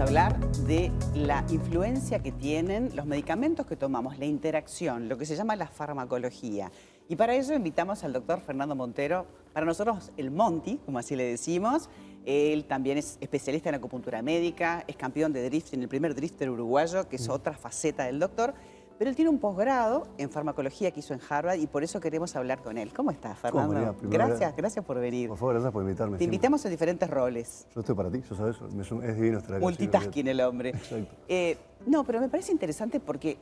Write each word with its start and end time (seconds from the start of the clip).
a 0.00 0.04
hablar 0.04 0.40
de 0.66 0.90
la 1.14 1.44
influencia 1.50 2.20
que 2.20 2.32
tienen 2.32 2.96
los 2.96 3.04
medicamentos 3.04 3.66
que 3.66 3.76
tomamos, 3.76 4.18
la 4.18 4.24
interacción, 4.24 5.10
lo 5.10 5.18
que 5.18 5.26
se 5.26 5.36
llama 5.36 5.56
la 5.56 5.66
farmacología. 5.66 6.72
Y 7.06 7.16
para 7.16 7.34
eso 7.34 7.52
invitamos 7.52 8.02
al 8.02 8.14
doctor 8.14 8.40
Fernando 8.40 8.74
Montero, 8.74 9.26
para 9.52 9.66
nosotros 9.66 10.10
el 10.16 10.30
Monty, 10.30 10.78
como 10.86 10.98
así 10.98 11.16
le 11.16 11.24
decimos. 11.24 11.90
Él 12.24 12.64
también 12.64 12.96
es 12.96 13.18
especialista 13.20 13.68
en 13.68 13.74
acupuntura 13.74 14.22
médica, 14.22 14.84
es 14.88 14.96
campeón 14.96 15.34
de 15.34 15.44
drifting, 15.44 15.82
el 15.82 15.88
primer 15.88 16.14
drifter 16.14 16.48
uruguayo, 16.48 17.06
que 17.06 17.16
es 17.16 17.28
otra 17.28 17.52
faceta 17.52 18.04
del 18.04 18.18
doctor. 18.18 18.54
Pero 19.00 19.08
él 19.08 19.16
tiene 19.16 19.30
un 19.30 19.38
posgrado 19.38 20.06
en 20.18 20.28
farmacología 20.28 20.90
que 20.90 21.00
hizo 21.00 21.14
en 21.14 21.20
Harvard 21.26 21.58
y 21.58 21.66
por 21.66 21.82
eso 21.82 22.00
queremos 22.00 22.36
hablar 22.36 22.60
con 22.60 22.76
él. 22.76 22.92
¿Cómo 22.92 23.10
estás, 23.10 23.38
¿Cómo, 23.38 23.52
Fernando? 23.62 23.72
María? 23.74 23.92
Primero, 23.94 24.26
gracias, 24.26 24.54
gracias 24.54 24.84
por 24.84 25.00
venir. 25.00 25.30
Por 25.30 25.38
favor, 25.38 25.54
gracias 25.54 25.72
por 25.72 25.82
invitarme. 25.84 26.12
Te 26.12 26.18
siempre. 26.18 26.34
invitamos 26.34 26.62
en 26.66 26.70
diferentes 26.70 27.08
roles. 27.08 27.66
Yo 27.74 27.80
estoy 27.80 27.94
para 27.94 28.10
ti, 28.10 28.20
yo 28.28 28.36
sabes, 28.36 28.56
es 28.60 29.16
divino 29.16 29.38
estar 29.38 29.52
acá. 29.56 29.60
Multitasking 29.64 30.28
el 30.28 30.42
hombre. 30.42 30.68
Exacto. 30.68 31.14
Eh, 31.28 31.56
no, 31.86 32.04
pero 32.04 32.20
me 32.20 32.28
parece 32.28 32.52
interesante 32.52 33.00
porque 33.00 33.38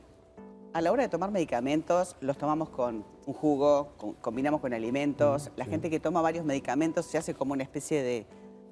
a 0.71 0.79
la 0.79 0.93
hora 0.93 1.03
de 1.03 1.09
tomar 1.09 1.29
medicamentos, 1.29 2.15
los 2.21 2.37
tomamos 2.37 2.69
con 2.69 3.03
un 3.25 3.33
jugo, 3.33 3.89
con- 3.97 4.13
combinamos 4.13 4.61
con 4.61 4.73
alimentos. 4.73 5.51
La 5.57 5.65
gente 5.65 5.89
que 5.89 5.99
toma 5.99 6.21
varios 6.21 6.45
medicamentos 6.45 7.05
se 7.05 7.17
hace 7.17 7.33
como 7.33 7.51
una 7.51 7.63
especie 7.63 8.01
de, 8.01 8.25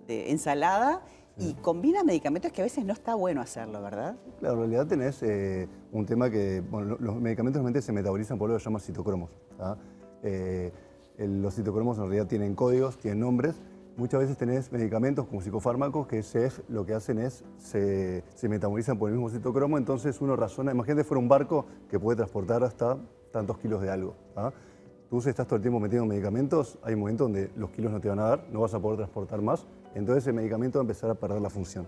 de 0.07 0.31
ensalada 0.31 1.01
y 1.39 1.53
combina 1.55 2.03
medicamentos 2.03 2.51
que 2.51 2.61
a 2.61 2.65
veces 2.65 2.83
no 2.85 2.93
está 2.93 3.15
bueno 3.15 3.41
hacerlo, 3.41 3.81
¿verdad? 3.81 4.15
Claro, 4.39 4.55
en 4.55 4.59
realidad 4.61 4.87
tenés 4.87 5.21
eh, 5.23 5.67
un 5.91 6.05
tema 6.05 6.29
que, 6.29 6.61
bueno, 6.69 6.87
lo- 6.87 6.97
los 6.99 7.15
medicamentos 7.21 7.59
realmente 7.59 7.81
se 7.81 7.91
metabolizan 7.91 8.37
por 8.37 8.49
lo 8.49 8.55
que 8.55 8.59
se 8.59 8.65
llama 8.65 8.79
citocromos. 8.79 9.29
¿tá? 9.57 9.77
Eh, 10.23 10.71
el- 11.17 11.41
los 11.41 11.53
citocromos 11.55 11.97
en 11.97 12.03
realidad 12.05 12.27
tienen 12.27 12.55
códigos, 12.55 12.97
tienen 12.97 13.19
nombres. 13.19 13.55
Muchas 13.97 14.19
veces 14.21 14.37
tenés 14.37 14.71
medicamentos 14.71 15.25
como 15.27 15.41
psicofármacos 15.41 16.05
que 16.07 16.21
se, 16.21 16.51
lo 16.69 16.85
que 16.85 16.93
hacen 16.93 17.17
es, 17.19 17.43
se, 17.57 18.23
se 18.35 18.47
metabolizan 18.49 18.97
por 18.99 19.09
el 19.09 19.15
mismo 19.15 19.29
citocromo, 19.29 19.77
entonces 19.79 20.21
uno 20.21 20.35
razona, 20.35 20.71
imagínate 20.71 21.03
fuera 21.03 21.19
un 21.19 21.27
barco 21.27 21.65
que 21.89 21.99
puede 21.99 22.17
transportar 22.17 22.63
hasta 22.63 22.97
tantos 23.31 23.57
kilos 23.57 23.81
de 23.81 23.89
algo. 23.89 24.13
¿tá? 24.35 24.53
Tú 25.09 25.19
si 25.21 25.29
estás 25.29 25.47
todo 25.47 25.55
el 25.55 25.61
tiempo 25.63 25.79
metiendo 25.79 26.05
medicamentos, 26.05 26.77
hay 26.83 26.93
un 26.93 26.99
momento 26.99 27.23
donde 27.23 27.49
los 27.55 27.71
kilos 27.71 27.91
no 27.91 27.99
te 27.99 28.09
van 28.09 28.19
a 28.19 28.23
dar, 28.23 28.43
no 28.51 28.59
vas 28.61 28.73
a 28.75 28.79
poder 28.79 28.97
transportar 28.97 29.41
más, 29.41 29.65
entonces 29.95 30.27
el 30.27 30.33
medicamento 30.33 30.79
va 30.79 30.81
a 30.81 30.85
empezar 30.85 31.09
a 31.09 31.15
perder 31.15 31.41
la 31.41 31.49
función. 31.49 31.87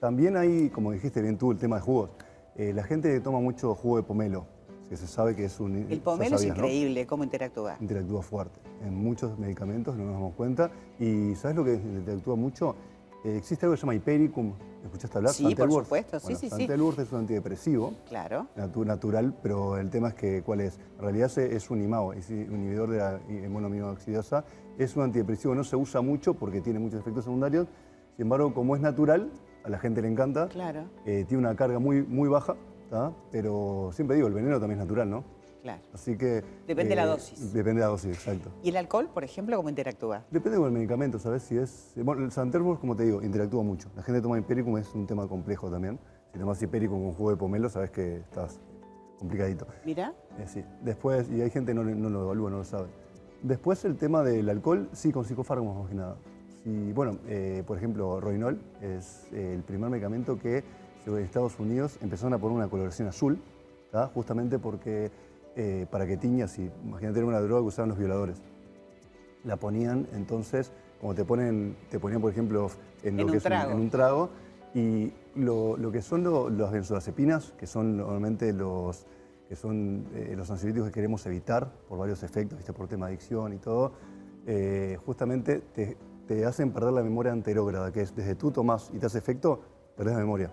También 0.00 0.36
hay, 0.36 0.70
como 0.70 0.92
dijiste 0.92 1.20
bien 1.20 1.38
tú, 1.38 1.50
el 1.52 1.58
tema 1.58 1.76
de 1.76 1.82
jugos. 1.82 2.10
Eh, 2.56 2.72
la 2.72 2.84
gente 2.84 3.18
toma 3.20 3.40
mucho 3.40 3.74
jugo 3.74 3.96
de 3.96 4.02
pomelo, 4.02 4.46
que 4.88 4.96
se 4.96 5.06
sabe 5.06 5.34
que 5.34 5.44
es 5.44 5.60
un... 5.60 5.86
El 5.90 6.00
pomelo 6.00 6.36
es 6.36 6.42
sabías, 6.42 6.56
¿no? 6.56 6.64
increíble, 6.64 7.06
cómo 7.06 7.24
interactúa. 7.24 7.76
Interactúa 7.80 8.22
fuerte 8.22 8.60
en 8.82 8.94
muchos 8.94 9.38
medicamentos, 9.38 9.96
no 9.96 10.04
nos 10.04 10.14
damos 10.14 10.34
cuenta. 10.34 10.70
Y 10.98 11.34
¿sabes 11.34 11.56
lo 11.56 11.64
que 11.64 11.74
interactúa 11.74 12.36
mucho? 12.36 12.76
Eh, 13.24 13.36
existe 13.36 13.66
algo 13.66 13.74
que 13.74 13.80
se 13.80 13.82
llama 13.82 13.94
Hipericum. 13.94 14.52
¿Escuchaste 14.98 15.18
hablar? 15.18 15.32
Sí, 15.34 15.54
por 15.54 15.70
supuesto, 15.70 16.18
sí, 16.18 16.24
Bueno, 16.24 16.38
sí, 16.40 16.46
es 17.02 17.12
un 17.12 17.18
antidepresivo 17.20 17.94
Claro. 18.08 18.48
natu- 18.56 18.84
natural, 18.84 19.32
pero 19.42 19.76
el 19.78 19.90
tema 19.90 20.08
es 20.08 20.14
que, 20.14 20.42
¿cuál 20.42 20.60
es? 20.60 20.78
En 20.96 21.02
realidad 21.02 21.38
es 21.38 21.70
un 21.70 21.80
IMAO, 21.80 22.12
es 22.14 22.28
un 22.30 22.36
inhibidor 22.56 22.90
de 22.90 22.98
la 22.98 23.20
monoaminoxidasa. 23.48 24.44
Es 24.76 24.96
un 24.96 25.04
antidepresivo, 25.04 25.54
no 25.54 25.62
se 25.62 25.76
usa 25.76 26.00
mucho 26.00 26.34
porque 26.34 26.60
tiene 26.60 26.80
muchos 26.80 27.00
efectos 27.00 27.24
secundarios. 27.24 27.68
Sin 28.16 28.24
embargo, 28.24 28.52
como 28.52 28.74
es 28.74 28.82
natural, 28.82 29.30
a 29.64 29.68
la 29.70 29.78
gente 29.78 30.02
le 30.02 30.08
encanta. 30.08 30.48
Claro. 30.48 30.84
Eh, 31.06 31.24
tiene 31.28 31.42
una 31.44 31.54
carga 31.54 31.78
muy, 31.78 32.02
muy 32.02 32.28
baja, 32.28 32.56
¿tá? 32.90 33.12
pero 33.30 33.90
siempre 33.92 34.16
digo, 34.16 34.26
el 34.26 34.34
veneno 34.34 34.58
también 34.58 34.80
es 34.80 34.84
natural, 34.86 35.08
¿no? 35.10 35.22
Claro. 35.68 35.82
Así 35.92 36.16
que... 36.16 36.42
Depende 36.66 36.90
de 36.90 36.96
la 36.96 37.04
dosis. 37.04 37.52
Depende 37.52 37.80
de 37.80 37.86
la 37.86 37.90
dosis, 37.90 38.10
exacto. 38.10 38.50
¿Y 38.62 38.70
el 38.70 38.76
alcohol, 38.78 39.10
por 39.12 39.22
ejemplo, 39.22 39.54
cómo 39.58 39.68
interactúa? 39.68 40.24
Depende 40.30 40.56
con 40.56 40.66
el 40.68 40.72
medicamento, 40.72 41.18
¿sabes? 41.18 41.42
Si 41.42 41.58
es... 41.58 41.92
Bueno, 41.96 42.24
el 42.24 42.32
Santerburg, 42.32 42.80
como 42.80 42.96
te 42.96 43.04
digo, 43.04 43.22
interactúa 43.22 43.62
mucho. 43.62 43.90
La 43.94 44.02
gente 44.02 44.22
toma 44.22 44.38
Hipericum, 44.38 44.78
es 44.78 44.94
un 44.94 45.06
tema 45.06 45.28
complejo 45.28 45.70
también. 45.70 45.98
Si 46.32 46.38
tomas 46.38 46.62
Hipericum 46.62 47.02
con 47.04 47.12
jugo 47.12 47.30
de 47.32 47.36
pomelo, 47.36 47.68
sabes 47.68 47.90
que 47.90 48.16
estás 48.16 48.58
complicadito. 49.18 49.66
Mira, 49.84 50.14
Eh, 50.38 50.46
sí. 50.46 50.64
Después, 50.80 51.28
y 51.28 51.42
hay 51.42 51.50
gente 51.50 51.72
que 51.72 51.74
no, 51.74 51.84
no 51.84 52.08
lo 52.08 52.22
evalúa, 52.22 52.50
no 52.50 52.58
lo 52.58 52.64
sabe. 52.64 52.88
Después 53.42 53.84
el 53.84 53.96
tema 53.96 54.22
del 54.22 54.48
alcohol, 54.48 54.88
sí, 54.94 55.12
con 55.12 55.26
psicofármacos 55.26 55.80
más 55.80 55.88
que 55.90 55.94
nada. 55.96 56.16
Sí, 56.64 56.92
bueno, 56.94 57.18
eh, 57.26 57.62
por 57.66 57.76
ejemplo, 57.76 58.20
Roinol 58.20 58.58
es 58.80 59.26
eh, 59.32 59.52
el 59.54 59.62
primer 59.64 59.90
medicamento 59.90 60.38
que 60.38 60.64
en 61.06 61.18
Estados 61.18 61.58
Unidos 61.60 61.98
empezaron 62.00 62.32
a 62.32 62.38
poner 62.38 62.56
una 62.56 62.68
coloración 62.68 63.08
azul, 63.08 63.38
¿tá? 63.90 64.06
justamente 64.08 64.58
porque 64.58 65.10
eh, 65.58 65.86
para 65.90 66.06
que 66.06 66.16
tiñas, 66.16 66.56
y 66.58 66.70
imagínate 66.84 67.22
una 67.22 67.40
droga 67.40 67.60
que 67.62 67.66
usaban 67.66 67.88
los 67.90 67.98
violadores. 67.98 68.40
La 69.44 69.56
ponían, 69.56 70.06
entonces, 70.14 70.72
como 71.00 71.14
te 71.14 71.24
ponen, 71.24 71.76
te 71.90 71.98
ponían, 71.98 72.20
por 72.20 72.30
ejemplo, 72.30 72.68
en, 73.02 73.16
lo 73.16 73.22
En 73.22 73.26
que 73.26 73.32
un 73.32 73.36
es 73.38 73.44
un- 73.44 73.48
trago. 73.48 73.72
en 73.72 73.78
un 73.80 73.90
trago, 73.90 74.30
y 74.74 75.12
lo, 75.34 75.76
lo 75.76 75.90
que 75.90 76.00
son 76.00 76.22
lo- 76.22 76.48
las 76.48 76.70
benzodiazepinas, 76.70 77.52
que 77.58 77.66
son 77.66 77.96
normalmente 77.96 78.52
los, 78.52 79.06
que 79.48 79.56
son 79.56 80.06
eh, 80.14 80.34
los 80.36 80.48
ansiolíticos 80.50 80.88
que 80.90 80.94
queremos 80.94 81.24
evitar 81.26 81.72
por 81.88 81.98
varios 81.98 82.22
efectos, 82.22 82.58
¿viste? 82.58 82.72
por 82.72 82.86
tema 82.86 83.06
de 83.06 83.12
adicción 83.14 83.52
y 83.52 83.58
todo, 83.58 83.92
eh, 84.46 84.96
justamente 85.04 85.60
te, 85.74 85.96
te 86.26 86.44
hacen 86.46 86.70
perder 86.72 86.92
la 86.92 87.02
memoria 87.02 87.32
anterógrada, 87.32 87.90
que 87.90 88.02
es 88.02 88.14
desde 88.14 88.34
tú 88.34 88.50
tomás 88.50 88.90
y 88.94 88.98
te 88.98 89.06
hace 89.06 89.18
efecto, 89.18 89.60
perdés 89.96 90.14
la 90.14 90.20
memoria. 90.20 90.52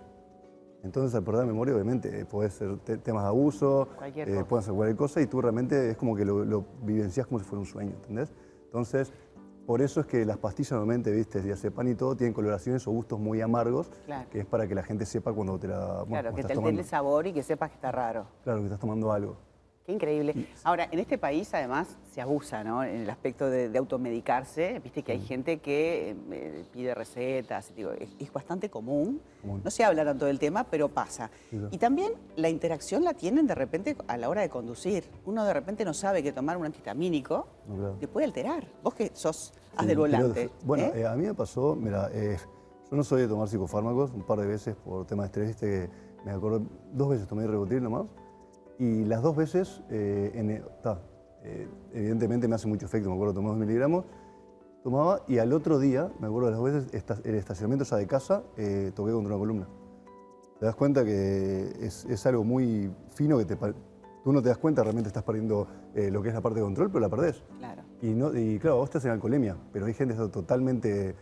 Entonces, 0.85 1.16
al 1.16 1.23
perder 1.23 1.47
memoria, 1.47 1.73
obviamente, 1.73 2.19
eh, 2.22 2.25
puede 2.25 2.51
ser 2.51 2.78
te- 2.78 2.97
temas 2.97 3.23
de 3.23 3.29
abuso, 3.29 3.88
eh, 4.16 4.44
pueden 4.47 4.63
ser 4.63 4.73
cualquier 4.75 4.96
cosa, 4.96 5.19
y 5.19 5.25
tú 5.25 5.41
realmente 5.41 5.90
es 5.90 5.97
como 5.97 6.16
que 6.16 6.23
lo, 6.23 6.46
lo 6.46 6.63
vivencias 6.84 7.25
como 7.25 7.40
si 7.40 7.46
fuera 7.46 7.59
un 7.62 7.66
sueño, 7.66 7.91
¿entendés? 7.96 8.31
Entonces, 8.66 9.12
por 9.66 9.81
eso 9.81 10.00
es 10.00 10.06
que 10.06 10.24
las 10.25 10.38
pastillas 10.38 10.74
normalmente, 10.74 11.12
viste, 11.12 11.41
diazepam 11.41 11.88
y 11.88 11.95
todo, 11.95 12.16
tienen 12.16 12.34
coloraciones 12.35 12.88
o 12.88 12.91
gustos 12.91 13.19
muy 13.19 13.41
amargos, 13.41 13.90
Claro. 14.06 14.29
que 14.29 14.41
es 14.41 14.45
para 14.45 14.68
que 14.68 14.75
la 14.75 14.84
gente 14.84 15.07
sepa 15.07 15.34
cuando 15.34 15.57
te 15.57 15.68
la 15.68 16.03
bueno, 16.03 16.22
claro, 16.22 16.35
que 16.35 16.44
te 16.44 16.53
el 16.53 16.85
sabor 16.85 17.25
y 17.25 17.34
que 17.34 17.41
sepas 17.41 17.72
que 17.72 17.75
está 17.78 17.91
raro. 17.91 18.28
Claro, 18.44 18.59
que 18.59 18.66
estás 18.66 18.79
tomando 18.79 19.12
algo. 19.12 19.38
Qué 19.85 19.91
increíble. 19.91 20.47
Ahora, 20.63 20.88
en 20.91 20.97
este 20.97 21.19
país 21.19 21.53
además 21.53 21.88
se 22.12 22.19
abusa, 22.19 22.63
¿no? 22.63 22.84
En 22.84 23.01
el 23.01 23.09
aspecto 23.09 23.50
de, 23.51 23.69
de 23.69 23.78
automedicarse. 23.78 24.79
Viste 24.84 25.03
que 25.03 25.12
hay 25.12 25.22
gente 25.22 25.59
que 25.59 26.16
eh, 26.31 26.66
pide 26.73 26.96
recetas, 26.96 27.72
digo, 27.75 27.91
es, 27.91 28.09
es 28.19 28.34
bastante 28.34 28.69
común. 28.69 29.22
Común. 29.41 29.62
No 29.63 29.69
se 29.69 29.84
habla 29.84 30.03
tanto 30.03 30.25
del 30.25 30.40
tema, 30.40 30.63
pero 30.63 30.90
pasa. 30.90 31.29
Claro. 31.51 31.68
Y 31.69 31.78
también 31.78 32.13
la 32.35 32.50
interacción 32.50 33.03
la 33.03 33.13
tienen 33.13 33.45
de 33.45 33.53
repente 33.53 33.95
a 34.07 34.18
la 34.18 34.28
hora 34.28 34.41
de 34.41 34.50
conducir. 34.50 35.03
Uno 35.25 35.45
de 35.45 35.53
repente 35.53 35.85
no 35.85 35.94
sabe 35.94 36.24
que 36.24 36.31
tomar 36.34 36.57
un 36.57 36.66
antihistamínico 36.66 37.47
claro. 37.68 37.97
te 38.00 38.07
puede 38.07 38.25
alterar. 38.25 38.66
Vos 38.81 38.95
que 38.95 39.12
sos 39.13 39.53
haz 39.75 39.81
Sí, 39.81 39.88
del 39.88 39.97
volante. 40.00 40.50
Bueno, 40.63 40.85
¿eh? 40.85 41.01
eh, 41.01 41.06
a 41.07 41.13
mí 41.16 41.28
me 41.28 41.35
pasó, 41.35 41.75
mira, 41.75 42.09
eh, 42.12 42.38
yo 42.90 42.97
no 42.97 43.03
soy 43.03 43.22
de 43.22 43.28
tomar 43.28 43.47
psicofármacos, 43.47 44.12
un 44.13 44.24
par 44.24 44.40
de 44.40 44.47
veces 44.47 44.75
por 44.75 45.06
tema 45.06 45.24
de 45.24 45.28
estrés, 45.28 45.47
viste 45.50 45.68
que 45.68 45.90
me 46.25 46.31
acuerdo, 46.31 46.63
dos 46.91 47.09
veces 47.09 47.28
tomé 47.28 47.45
Ribotril 47.45 47.84
nomás, 47.84 48.06
y 48.80 49.06
las 49.06 49.22
dos 49.22 49.36
veces, 49.36 49.81
eh, 49.90 50.31
en, 50.36 50.52
eh, 50.52 50.63
ta, 50.81 51.00
eh, 51.44 51.68
evidentemente 51.94 52.47
me 52.47 52.56
hace 52.56 52.68
mucho 52.68 52.86
efecto, 52.86 53.09
me 53.09 53.16
acuerdo, 53.16 53.34
tomé 53.36 53.50
dos 53.50 53.58
miligramos, 53.58 54.06
tomaba, 54.84 55.22
y 55.28 55.38
al 55.38 55.53
otro 55.53 55.80
día, 55.80 56.12
me 56.19 56.28
acuerdo 56.28 56.47
de 56.47 56.52
las 56.52 56.59
dos 56.62 56.74
veces, 56.74 56.94
esta- 56.94 57.19
el 57.24 57.36
estacionamiento 57.36 57.86
ya 57.86 57.97
de 57.97 58.08
casa, 58.08 58.44
eh, 58.58 58.91
toqué 58.96 59.12
contra 59.12 59.34
una 59.36 59.40
columna. 59.40 59.68
Te 60.59 60.66
das 60.66 60.75
cuenta 60.75 61.03
que 61.03 61.74
es, 61.81 62.06
es 62.06 62.25
algo 62.25 62.44
muy 62.44 62.91
fino 63.13 63.38
que 63.38 63.46
te, 63.46 63.56
tú 63.56 64.31
no 64.34 64.41
te 64.41 64.50
das 64.50 64.58
cuenta, 64.58 64.84
realmente 64.84 65.07
estás 65.09 65.24
perdiendo 65.24 65.68
eh, 65.94 66.09
lo 66.12 66.22
que 66.22 66.30
es 66.30 66.36
la 66.36 66.42
parte 66.42 66.59
de 66.59 66.66
control, 66.66 66.90
pero 66.90 67.00
la 67.02 67.09
perdés. 67.09 67.44
Claro. 67.59 67.81
Y, 68.02 68.07
no, 68.07 68.36
y 68.38 68.59
claro, 68.59 68.78
vos 68.78 68.86
estás 68.90 69.06
en 69.06 69.12
alcoholemia, 69.12 69.56
pero 69.72 69.86
hay 69.86 69.94
gente 69.94 70.13
que 70.16 70.22
está 70.22 70.31
totalmente 70.31 71.16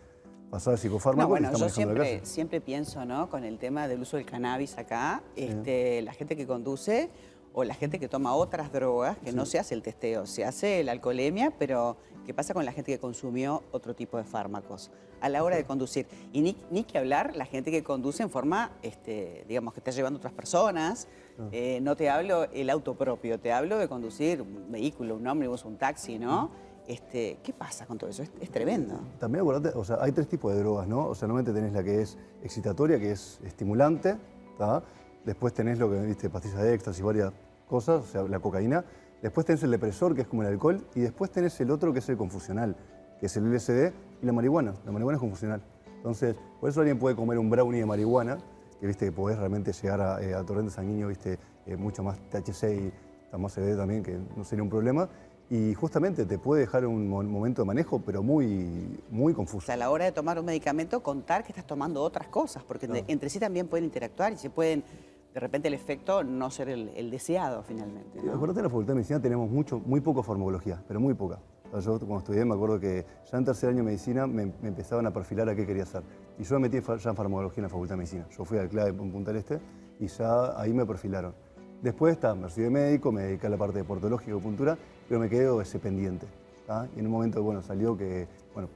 pasada 0.52 0.76
de 0.76 0.82
psicofármacos 0.82 1.24
No, 1.24 1.30
bueno, 1.30 1.58
y 1.58 1.60
yo 1.60 1.70
siempre, 1.70 2.26
siempre 2.26 2.62
pienso, 2.62 3.06
¿no? 3.06 3.30
Con 3.30 3.44
el 3.44 3.58
tema 3.58 3.88
del 3.88 4.02
uso 4.02 4.18
del 4.18 4.26
cannabis 4.26 4.78
acá, 4.78 5.24
este, 5.36 6.02
la 6.04 6.14
gente 6.14 6.36
que 6.36 6.46
conduce 6.46 7.10
o 7.54 7.64
la 7.64 7.76
gente 7.76 8.00
que 8.00 8.08
toma 8.08 8.36
otras 8.36 8.72
drogas, 8.72 9.18
que 9.20 9.32
no 9.32 9.46
se 9.46 9.60
hace 9.60 9.76
el 9.76 9.82
testeo, 9.82 10.26
se 10.26 10.44
hace 10.44 10.84
la 10.84 10.92
alcoholemia, 10.92 11.54
pero 11.58 11.98
¿qué 12.26 12.34
pasa 12.34 12.54
con 12.54 12.66
la 12.66 12.72
gente 12.72 12.92
que 12.92 13.00
consumió 13.00 13.64
otro 13.72 13.94
tipo 13.94 14.18
de 14.18 14.24
fármacos 14.24 14.92
a 15.22 15.30
la 15.30 15.44
hora 15.44 15.56
de 15.56 15.64
conducir? 15.64 16.08
Y 16.32 16.42
ni, 16.42 16.58
ni 16.72 16.84
que 16.84 16.98
hablar 16.98 17.36
la 17.36 17.46
gente 17.46 17.70
que 17.70 17.84
conduce 17.84 18.24
en 18.24 18.32
forma, 18.32 18.72
este, 18.82 19.46
digamos, 19.48 19.74
que 19.74 19.80
está 19.80 19.92
llevando 19.92 20.18
a 20.18 20.20
otras 20.20 20.34
personas. 20.34 21.08
Eh, 21.52 21.80
no 21.82 21.96
te 21.96 22.10
hablo 22.10 22.46
el 22.52 22.70
auto 22.70 22.96
propio, 22.96 23.40
te 23.40 23.52
hablo 23.52 23.78
de 23.78 23.88
conducir 23.88 24.42
un 24.42 24.72
vehículo, 24.72 25.16
un 25.16 25.28
ómnibus, 25.28 25.64
un 25.66 25.78
taxi, 25.78 26.18
¿no? 26.18 26.52
Este, 26.88 27.38
¿Qué 27.44 27.54
pasa 27.54 27.86
con 27.86 27.98
todo 27.98 28.10
eso? 28.10 28.24
Es, 28.24 28.32
es 28.42 28.52
tremendo. 28.52 29.00
También 29.20 29.42
acordate, 29.42 29.78
o 29.78 29.84
sea, 29.84 29.98
hay 30.02 30.12
tres 30.12 30.28
tipos 30.28 30.54
de 30.54 30.60
drogas, 30.60 30.88
¿no? 30.88 31.08
O 31.08 31.16
sea, 31.16 31.28
normalmente 31.28 31.60
tenés 31.60 31.74
la 31.74 31.84
que 31.84 32.02
es 32.02 32.18
excitatoria, 32.44 33.00
que 33.00 33.12
es 33.12 33.40
estimulante, 33.46 34.18
¿tá? 34.58 34.84
Después 35.26 35.54
tenés 35.54 35.80
lo 35.80 35.90
que 35.90 36.00
viste, 36.02 36.30
pastillas 36.30 36.62
de 36.62 36.74
éxtasis 36.74 37.00
y 37.00 37.04
varias 37.04 37.32
cosas, 37.68 38.04
o 38.04 38.06
sea, 38.08 38.24
la 38.24 38.40
cocaína. 38.40 38.84
Después 39.22 39.46
tenés 39.46 39.64
el 39.64 39.72
depresor, 39.72 40.14
que 40.16 40.22
es 40.22 40.28
como 40.28 40.42
el 40.44 40.50
alcohol. 40.50 40.86
Y 40.96 41.02
después 41.02 41.32
tenés 41.32 41.60
el 41.62 41.72
otro, 41.72 41.94
que 41.94 42.00
es 42.00 42.10
el 42.10 42.18
confusional, 42.18 42.76
que 43.20 43.28
es 43.28 43.38
el 43.38 43.46
LSD 43.54 43.94
y 44.22 44.26
la 44.26 44.34
marihuana. 44.34 44.74
La 44.86 44.92
marihuana 44.92 45.16
es 45.18 45.22
confusional. 45.22 45.62
Entonces, 45.96 46.36
por 46.60 46.70
eso 46.70 46.82
alguien 46.82 47.00
puede 47.00 47.16
comer 47.16 47.38
un 47.40 47.50
brownie 47.50 47.80
de 47.80 47.86
marihuana, 47.86 48.38
que 48.82 48.88
viste 48.88 49.06
que 49.06 49.12
podés 49.14 49.38
realmente 49.38 49.72
llegar 49.72 50.02
a, 50.02 50.22
eh, 50.22 50.34
a 50.36 50.44
torrente 50.44 50.72
sanguíneo, 50.72 51.08
viste, 51.08 51.40
eh, 51.66 51.78
mucho 51.78 52.04
más 52.04 52.18
THC 52.30 52.92
y 53.34 53.38
más 53.38 53.54
CBD 53.54 53.78
también, 53.78 54.04
que 54.04 54.20
no 54.36 54.44
sería 54.44 54.64
un 54.64 54.70
problema. 54.70 55.08
y 55.50 55.74
justamente 55.76 56.26
te 56.26 56.40
puede 56.40 56.62
dejar 56.62 56.86
un 56.86 57.08
mo- 57.08 57.22
momento 57.22 57.62
de 57.62 57.66
manejo, 57.68 58.00
pero 58.04 58.24
muy, 58.24 58.98
muy 59.12 59.34
O 59.34 59.36
confuso. 59.36 59.66
sea, 59.68 59.76
a 59.76 59.78
la 59.78 59.92
hora 59.92 60.06
de 60.06 60.12
tomar 60.12 60.40
un 60.40 60.46
medicamento, 60.46 61.04
contar 61.04 61.44
que 61.44 61.52
estás 61.52 61.68
tomando 61.68 62.02
otras 62.02 62.28
cosas, 62.30 62.64
porque 62.64 62.88
entre 63.08 63.30
sí 63.30 63.40
también 63.40 63.68
pueden 63.68 63.84
interactuar 63.86 64.34
y 64.34 64.38
se 64.38 64.50
pueden, 64.50 64.84
de 65.34 65.40
repente 65.40 65.68
el 65.68 65.74
efecto 65.74 66.24
no 66.24 66.52
ser 66.52 66.70
el, 66.70 67.10
deseado 67.10 67.64
finalmente. 67.64 68.22
¿no? 68.22 68.34
Acuérdate, 68.34 68.60
en 68.60 68.64
la 68.64 68.70
Facultad 68.70 68.94
de 68.94 68.96
Medicina 68.96 69.20
tenemos 69.20 69.50
mucho, 69.50 69.80
muy 69.80 70.00
poca 70.00 70.22
farmacología, 70.22 70.84
pero 70.88 71.00
muy 71.00 71.14
poca. 71.14 71.40
Yo 71.74 71.98
cuando 71.98 72.20
estudié 72.20 72.46
me 72.46 72.54
acuerdo 72.54 72.80
que 72.80 73.04
ya 73.32 73.38
en 73.40 73.46
tercer 73.46 73.70
año 73.70 73.78
de 73.80 73.84
medicina 73.84 74.28
me, 74.28 74.44
empezaban 74.62 75.08
a 75.08 75.12
perfilar 75.12 75.50
a 75.50 75.56
qué 75.56 75.66
quería 75.66 75.84
hacer. 75.84 76.04
Y 76.38 76.44
yo 76.44 76.60
me 76.60 76.70
metí 76.70 76.80
ya 76.86 77.10
en 77.10 77.16
farmacología 77.16 77.62
en 77.62 77.64
la 77.64 77.70
Facultad 77.70 77.94
de 77.94 77.98
Medicina. 77.98 78.28
Yo 78.38 78.46
fui 78.46 78.60
al 78.60 78.70
CLAE 78.70 78.90
en 78.90 79.12
Punta 79.12 79.32
del 79.32 79.40
Este 79.40 79.60
y 80.00 80.06
ya 80.06 80.60
ahí 80.62 80.72
me 80.72 80.86
perfilaron. 80.86 81.34
Después 81.82 82.14
está, 82.14 82.36
me 82.36 82.48
de 82.48 82.70
médico, 82.70 83.12
me 83.12 83.24
dediqué 83.24 83.48
a 83.48 83.50
la 83.50 83.58
parte 83.58 83.80
de 83.80 83.84
portológica 83.84 84.30
y 84.30 84.34
acupuntura, 84.34 84.78
pero 85.08 85.20
me 85.20 85.30
quedé 85.30 85.62
ese 85.62 85.80
pendiente. 85.80 86.28
Y 86.96 87.00
en 87.00 87.08
un 87.08 87.12
momento, 87.12 87.42
bueno, 87.42 87.62
salió 87.64 87.98
que, 87.98 88.28
bueno, 88.54 88.70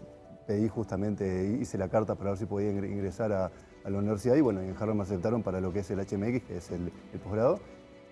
pedí 0.48 0.68
justamente, 0.68 1.58
hice 1.62 1.78
la 1.78 1.88
carta 1.88 2.16
para 2.16 2.32
ver 2.32 2.40
si 2.40 2.46
podía 2.46 2.72
ingre- 2.72 2.92
ingresar 2.92 3.32
a, 3.32 3.52
a 3.88 3.90
la 3.90 4.00
universidad 4.00 4.36
y 4.36 4.42
bueno, 4.42 4.60
en 4.62 4.76
Harvard 4.78 4.96
me 4.96 5.04
aceptaron 5.04 5.42
para 5.42 5.62
lo 5.62 5.72
que 5.72 5.80
es 5.80 5.90
el 5.92 6.00
HMX, 6.00 6.44
que 6.44 6.58
es 6.58 6.72
el, 6.72 6.92
el 7.14 7.20
posgrado. 7.22 7.60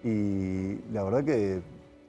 Y 0.05 0.75
la 0.93 1.03
verdad 1.03 1.25
que 1.25 1.61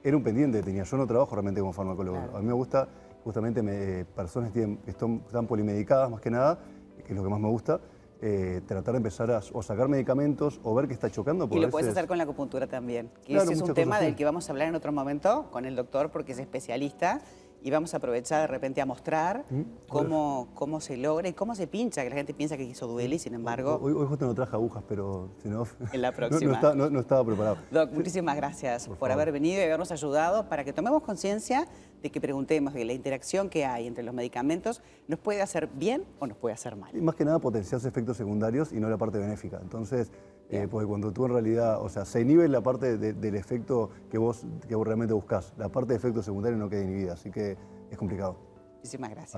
era 0.03 0.15
un 0.15 0.23
pendiente 0.23 0.59
que 0.59 0.63
tenía. 0.63 0.83
Yo 0.83 0.95
no 0.95 1.05
trabajo 1.05 1.35
realmente 1.35 1.59
como 1.59 1.73
farmacólogo. 1.73 2.17
Claro. 2.17 2.37
A 2.37 2.39
mí 2.39 2.47
me 2.47 2.53
gusta 2.53 2.87
justamente 3.25 3.61
me- 3.61 4.05
personas 4.05 4.53
que, 4.53 4.77
están, 4.87 5.21
están 5.25 5.47
polimedicadas 5.47 6.09
más 6.09 6.21
que 6.21 6.31
nada, 6.31 6.59
que 7.05 7.11
es 7.11 7.17
lo 7.17 7.23
que 7.23 7.29
más 7.29 7.41
me 7.41 7.49
gusta, 7.49 7.81
eh, 8.21 8.61
tratar 8.65 8.93
de 8.93 8.97
empezar 8.99 9.29
a 9.31 9.41
o 9.51 9.61
sacar 9.61 9.89
medicamentos 9.89 10.61
o 10.63 10.73
ver 10.73 10.87
qué 10.87 10.93
está 10.93 11.11
chocando. 11.11 11.49
Y 11.51 11.59
lo 11.59 11.69
puedes 11.69 11.89
hacer 11.89 12.07
con 12.07 12.17
la 12.17 12.23
acupuntura 12.23 12.67
también. 12.67 13.09
Que 13.25 13.33
Claro, 13.33 13.43
ese 13.43 13.53
es 13.53 13.61
un 13.61 13.73
tema 13.73 13.99
del 13.99 14.15
que 14.15 14.23
vamos 14.23 14.47
a 14.47 14.53
hablar 14.53 14.69
en 14.69 14.75
otro 14.75 14.93
momento 14.93 15.49
con 15.51 15.65
el 15.65 15.75
doctor 15.75 16.09
porque 16.09 16.31
es 16.31 16.39
especialista 16.39 17.19
y 17.63 17.71
vamos 17.71 17.93
a 17.93 17.97
aprovechar 17.97 18.41
de 18.41 18.47
repente 18.47 18.81
a 18.81 18.85
mostrar 18.85 19.45
Mm, 19.49 19.61
cómo, 19.87 20.49
cómo 20.53 20.79
se 20.79 20.95
logra 20.97 21.27
y 21.27 21.33
cómo 21.33 21.55
se 21.55 21.67
pincha, 21.67 22.03
que 22.03 22.09
la 22.09 22.15
gente 22.15 22.33
piensa 22.33 22.55
que 22.57 22.69
eso 22.69 22.87
duele 22.87 23.15
y 23.15 23.19
sin 23.19 23.33
embargo... 23.33 23.79
Hoy, 23.81 23.93
hoy 23.93 24.05
justo 24.07 24.25
no 24.25 24.33
traje 24.35 24.55
agujas, 24.55 24.83
pero 24.87 25.29
si 25.41 25.49
no... 25.49 25.63
En 25.93 26.01
la 26.01 26.11
próxima. 26.11 26.49
No, 26.49 26.53
estaba, 26.55 26.75
no- 26.75 26.89
no 26.89 26.99
estaba 26.99 27.25
preparado. 27.25 27.57
Doc, 27.71 27.91
muchísimas 27.91 28.35
gracias 28.35 28.87
por, 28.87 29.11
haber 29.11 29.31
venido 29.31 29.59
y 29.61 29.65
habernos 29.65 29.91
ayudado 29.91 30.47
para 30.49 30.63
que 30.63 30.73
tomemos 30.73 31.01
conciencia 31.03 31.67
de 32.01 32.09
que 32.11 32.21
preguntemos 32.21 32.73
de 32.73 32.85
la 32.85 32.93
interacción 32.93 33.49
que 33.49 33.65
hay 33.65 33.87
entre 33.87 34.03
los 34.03 34.13
medicamentos, 34.13 34.81
¿nos 35.07 35.19
puede 35.19 35.41
hacer 35.41 35.67
bien 35.73 36.05
o 36.19 36.27
nos 36.27 36.37
puede 36.37 36.53
hacer 36.53 36.75
mal? 36.75 36.95
Y 36.95 37.01
más 37.01 37.15
que 37.15 37.25
nada 37.25 37.39
potenciar 37.39 37.81
efectos 37.85 38.17
secundarios 38.17 38.71
y 38.71 38.79
no 38.79 38.89
la 38.89 38.97
parte 38.97 39.17
benéfica. 39.17 39.59
Entonces, 39.61 40.11
eh, 40.49 40.67
porque 40.69 40.87
cuando 40.87 41.11
tú 41.11 41.25
en 41.25 41.31
realidad, 41.33 41.81
o 41.81 41.89
sea, 41.89 42.05
se 42.05 42.21
inhibe 42.21 42.47
la 42.47 42.61
parte 42.61 42.97
de- 42.97 43.13
del 43.13 43.35
efecto 43.35 43.89
que 44.09 44.17
vos, 44.17 44.45
que 44.67 44.75
vos 44.75 44.85
realmente 44.85 45.13
buscas. 45.13 45.53
La 45.57 45.69
parte 45.69 45.93
de 45.93 45.97
efectos 45.97 46.25
secundarios 46.25 46.59
no 46.59 46.69
queda 46.69 46.83
inhibida, 46.83 47.13
así 47.13 47.31
que 47.31 47.57
es 47.91 47.97
complicado. 47.97 48.37
Muchísimas 48.77 49.09
gracias. 49.09 49.35